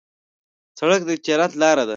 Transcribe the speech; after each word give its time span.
سړک 0.79 1.01
د 1.07 1.09
تجارت 1.21 1.51
لاره 1.61 1.83
ده. 1.87 1.89